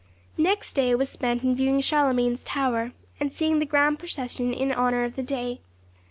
[0.39, 5.03] Next day was spent in viewing Charlemagne's Tower, and seeing the grand procession in honour
[5.03, 5.59] of the day.